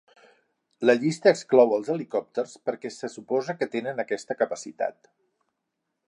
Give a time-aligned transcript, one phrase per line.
[0.89, 5.13] La llista exclou als helicòpters perquè se suposa que tenen aquesta capacitat.